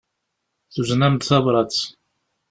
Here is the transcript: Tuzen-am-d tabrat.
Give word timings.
Tuzen-am-d 0.73 1.21
tabrat. 1.23 1.75